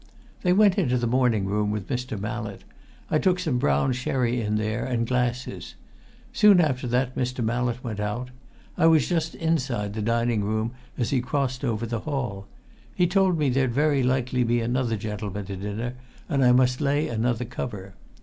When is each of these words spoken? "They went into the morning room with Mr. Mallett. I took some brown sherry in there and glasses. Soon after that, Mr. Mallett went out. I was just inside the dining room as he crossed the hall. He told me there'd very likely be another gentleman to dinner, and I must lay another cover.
"They 0.41 0.51
went 0.51 0.79
into 0.79 0.97
the 0.97 1.05
morning 1.05 1.45
room 1.45 1.69
with 1.69 1.87
Mr. 1.87 2.19
Mallett. 2.19 2.63
I 3.11 3.19
took 3.19 3.37
some 3.37 3.59
brown 3.59 3.93
sherry 3.93 4.41
in 4.41 4.55
there 4.55 4.83
and 4.83 5.05
glasses. 5.05 5.75
Soon 6.33 6.59
after 6.59 6.87
that, 6.87 7.15
Mr. 7.15 7.45
Mallett 7.45 7.83
went 7.83 7.99
out. 7.99 8.31
I 8.79 8.87
was 8.87 9.07
just 9.07 9.35
inside 9.35 9.93
the 9.93 10.01
dining 10.01 10.43
room 10.43 10.71
as 10.97 11.11
he 11.11 11.21
crossed 11.21 11.61
the 11.61 11.99
hall. 11.99 12.47
He 12.95 13.05
told 13.05 13.37
me 13.37 13.49
there'd 13.51 13.75
very 13.75 14.01
likely 14.01 14.43
be 14.43 14.59
another 14.59 14.97
gentleman 14.97 15.45
to 15.45 15.55
dinner, 15.55 15.93
and 16.27 16.43
I 16.43 16.51
must 16.51 16.81
lay 16.81 17.07
another 17.07 17.45
cover. 17.45 17.93